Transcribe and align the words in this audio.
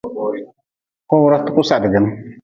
Kowra 1.09 1.37
tuku 1.45 1.61
sadgin. 1.73 2.05